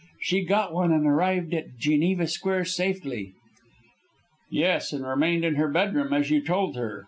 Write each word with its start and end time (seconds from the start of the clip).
She 0.19 0.43
got 0.43 0.73
one 0.73 0.91
and 0.91 1.05
arrived 1.05 1.53
at 1.53 1.77
Geneva 1.77 2.25
Square 2.25 2.65
safely." 2.65 3.33
"Yes, 4.49 4.91
and 4.93 5.05
remained 5.05 5.45
in 5.45 5.57
her 5.57 5.67
bedroom 5.69 6.11
as 6.11 6.31
you 6.31 6.41
told 6.43 6.75
her. 6.75 6.99